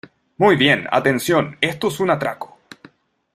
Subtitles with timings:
[0.39, 2.57] ¡Muy bien, atención, esto es un atraco!